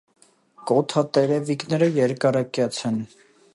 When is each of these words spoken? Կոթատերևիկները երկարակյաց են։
Կոթատերևիկները 0.71 1.91
երկարակյաց 1.99 2.83
են։ 2.93 3.01